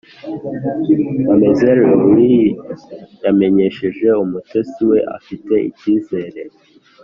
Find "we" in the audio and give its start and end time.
4.89-4.97